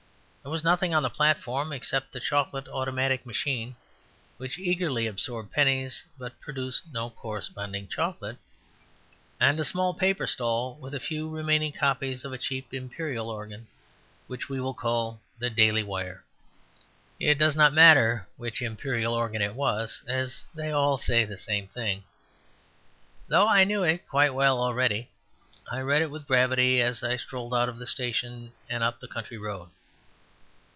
There 0.43 0.49
was 0.51 0.63
nothing 0.63 0.91
on 0.95 1.03
the 1.03 1.09
platform 1.11 1.71
except 1.71 2.15
a 2.15 2.19
chocolate 2.19 2.67
automatic 2.67 3.27
machine, 3.27 3.75
which 4.37 4.57
eagerly 4.57 5.05
absorbed 5.05 5.51
pennies 5.51 6.03
but 6.17 6.41
produced 6.41 6.91
no 6.91 7.11
corresponding 7.11 7.87
chocolate, 7.87 8.37
and 9.39 9.59
a 9.59 9.63
small 9.63 9.93
paper 9.93 10.25
stall 10.25 10.73
with 10.77 10.95
a 10.95 10.99
few 10.99 11.29
remaining 11.29 11.71
copies 11.71 12.25
of 12.25 12.33
a 12.33 12.39
cheap 12.39 12.73
imperial 12.73 13.29
organ 13.29 13.67
which 14.25 14.49
we 14.49 14.59
will 14.59 14.73
call 14.73 15.21
the 15.37 15.51
Daily 15.51 15.83
Wire. 15.83 16.23
It 17.19 17.37
does 17.37 17.55
not 17.55 17.71
matter 17.71 18.27
which 18.35 18.63
imperial 18.63 19.13
organ 19.13 19.43
it 19.43 19.53
was, 19.53 20.03
as 20.07 20.47
they 20.55 20.71
all 20.71 20.97
say 20.97 21.23
the 21.23 21.37
same 21.37 21.67
thing. 21.67 22.03
Though 23.27 23.47
I 23.47 23.63
knew 23.63 23.83
it 23.83 24.07
quite 24.07 24.33
well 24.33 24.59
already, 24.59 25.11
I 25.71 25.81
read 25.81 26.01
it 26.01 26.09
with 26.09 26.25
gravity 26.27 26.81
as 26.81 27.03
I 27.03 27.17
strolled 27.17 27.53
out 27.53 27.69
of 27.69 27.77
the 27.77 27.85
station 27.85 28.53
and 28.67 28.81
up 28.83 28.99
the 28.99 29.07
country 29.07 29.37
road. 29.37 29.69